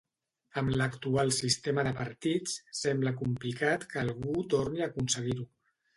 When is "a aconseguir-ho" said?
4.87-5.47